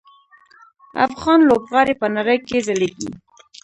افغان 1.07 1.39
لوبغاړي 1.49 1.93
په 2.01 2.07
نړۍ 2.15 2.37
کې 2.47 2.63
ځلیږي. 2.67 3.09